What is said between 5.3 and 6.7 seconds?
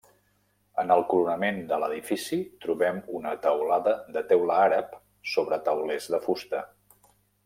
sobre taulers de fusta.